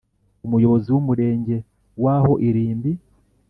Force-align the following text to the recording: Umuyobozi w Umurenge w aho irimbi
Umuyobozi 0.45 0.87
w 0.91 0.97
Umurenge 1.01 1.55
w 2.01 2.05
aho 2.15 2.33
irimbi 2.47 2.91